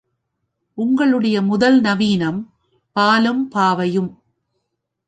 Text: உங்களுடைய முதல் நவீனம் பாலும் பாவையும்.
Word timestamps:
உங்களுடைய 0.77 1.41
முதல் 1.41 1.81
நவீனம் 1.81 2.53
பாலும் 2.95 3.47
பாவையும். 3.47 4.11